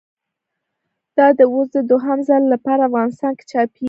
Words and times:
دا 1.17 1.27
دی 1.37 1.45
اوس 1.53 1.67
د 1.75 1.77
دوهم 1.89 2.19
ځل 2.27 2.43
له 2.51 2.57
پاره 2.65 2.83
افغانستان 2.89 3.31
کښي 3.39 3.45
چاپېږي. 3.51 3.79